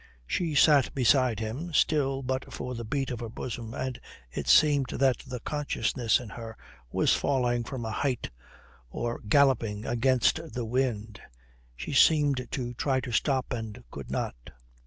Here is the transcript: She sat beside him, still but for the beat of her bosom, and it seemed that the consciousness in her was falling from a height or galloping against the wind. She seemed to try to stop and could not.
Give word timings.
She 0.25 0.55
sat 0.55 0.95
beside 0.95 1.39
him, 1.39 1.73
still 1.75 2.23
but 2.23 2.51
for 2.51 2.73
the 2.73 2.83
beat 2.83 3.11
of 3.11 3.19
her 3.19 3.29
bosom, 3.29 3.75
and 3.75 4.01
it 4.31 4.47
seemed 4.47 4.87
that 4.89 5.17
the 5.27 5.39
consciousness 5.41 6.19
in 6.19 6.29
her 6.29 6.57
was 6.91 7.13
falling 7.15 7.63
from 7.63 7.85
a 7.85 7.91
height 7.91 8.31
or 8.89 9.19
galloping 9.29 9.85
against 9.85 10.39
the 10.53 10.65
wind. 10.65 11.21
She 11.75 11.93
seemed 11.93 12.47
to 12.49 12.73
try 12.73 12.99
to 12.99 13.11
stop 13.11 13.53
and 13.53 13.83
could 13.91 14.09
not. 14.09 14.49